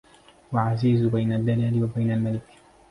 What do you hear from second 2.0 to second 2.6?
الملك